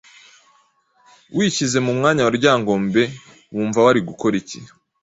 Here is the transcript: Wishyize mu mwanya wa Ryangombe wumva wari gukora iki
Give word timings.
Wishyize 1.35 1.77
mu 1.85 1.91
mwanya 1.97 2.21
wa 2.25 2.33
Ryangombe 2.37 3.03
wumva 3.53 3.79
wari 3.85 3.99
gukora 4.09 4.35
iki 4.41 4.59